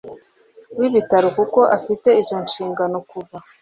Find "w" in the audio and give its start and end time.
0.79-0.81